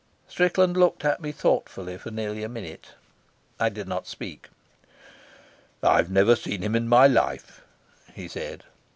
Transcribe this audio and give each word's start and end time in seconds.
Strickland 0.27 0.77
looked 0.77 1.05
at 1.05 1.21
me 1.21 1.31
thoughtfully 1.31 1.95
for 1.95 2.09
nearly 2.09 2.43
a 2.43 2.49
minute. 2.49 2.93
I 3.59 3.69
did 3.69 3.87
not 3.87 4.07
speak. 4.07 4.49
"I've 5.83 6.09
never 6.09 6.35
seen 6.35 6.63
him 6.63 6.75
in 6.75 6.87
my 6.87 7.05
life," 7.05 7.61
he 8.11 8.27
said. 8.27 8.63